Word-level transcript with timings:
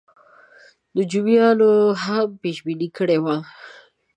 نجومیانو 0.95 1.71
هم 2.03 2.27
پېش 2.41 2.57
بیني 2.65 2.87
کړې 2.97 3.17
وه. 3.23 3.35